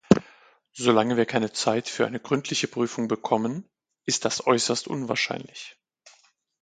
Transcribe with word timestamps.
Solange 0.73 1.15
wir 1.15 1.27
keine 1.27 1.53
Zeit 1.53 1.87
für 1.87 2.07
eine 2.07 2.19
gründliche 2.19 2.67
Prüfung 2.67 3.07
bekommen, 3.07 3.69
ist 4.05 4.25
das 4.25 4.47
äußerst 4.47 4.87
unwahrscheinlich. 4.87 5.77